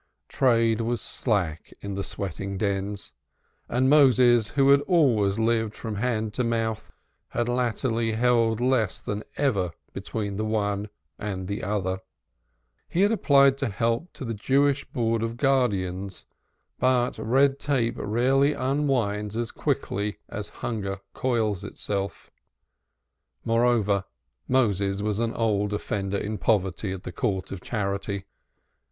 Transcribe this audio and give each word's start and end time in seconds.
Trade 0.29 0.81
was 0.81 0.99
slack 0.99 1.71
in 1.81 1.93
the 1.93 2.03
sweating 2.03 2.57
dens, 2.57 3.13
and 3.69 3.87
Moses, 3.87 4.47
who 4.57 4.71
had 4.71 4.81
always 4.87 5.37
lived 5.37 5.75
from 5.75 5.97
hand 5.97 6.33
to 6.33 6.43
mouth, 6.43 6.91
had 7.27 7.47
latterly 7.47 8.13
held 8.13 8.59
less 8.59 8.97
than 8.97 9.21
ever 9.37 9.73
between 9.93 10.37
the 10.37 10.43
one 10.43 10.89
and 11.19 11.47
the 11.47 11.61
other. 11.61 11.99
He 12.89 13.01
had 13.01 13.11
applied 13.11 13.59
for 13.59 13.67
help 13.67 14.11
to 14.13 14.25
the 14.25 14.33
Jewish 14.33 14.85
Board 14.89 15.21
of 15.21 15.37
Guardians, 15.37 16.25
but 16.79 17.19
red 17.19 17.59
tape 17.59 17.93
rarely 17.99 18.53
unwinds 18.53 19.37
as 19.37 19.51
quickly 19.51 20.17
as 20.27 20.49
hunger 20.65 21.01
coils 21.13 21.63
itself; 21.63 22.31
moreover, 23.45 24.05
Moses 24.47 25.03
was 25.03 25.19
an 25.19 25.33
old 25.35 25.73
offender 25.73 26.17
in 26.17 26.39
poverty 26.39 26.91
at 26.91 27.03
the 27.03 27.11
Court 27.11 27.51
of 27.51 27.61
Charity. 27.61 28.25